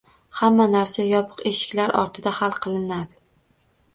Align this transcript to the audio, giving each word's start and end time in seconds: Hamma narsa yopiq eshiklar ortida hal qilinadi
Hamma 0.37 0.65
narsa 0.75 1.03
yopiq 1.07 1.43
eshiklar 1.51 1.93
ortida 2.03 2.35
hal 2.39 2.57
qilinadi 2.67 3.21